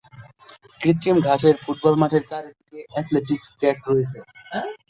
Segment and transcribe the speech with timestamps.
[0.81, 4.17] কৃত্রিম ঘাসের ফুটবল মাঠের চারদিকে অ্যাথলেটিক্স ট্র্যাক রয়েছে।